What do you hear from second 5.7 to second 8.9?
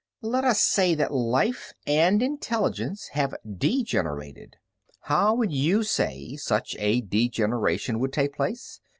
say such a degeneration would take place?